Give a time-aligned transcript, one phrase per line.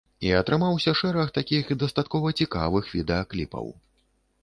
[0.27, 3.73] І атрымаўся шэраг такіх дастаткова цікавых відэакліпаў.